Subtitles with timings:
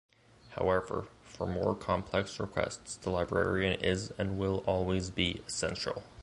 [0.57, 6.01] However, for more complex requests, the librarian is and will always be essential.